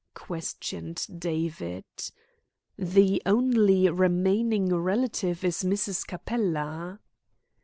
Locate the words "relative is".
4.75-5.61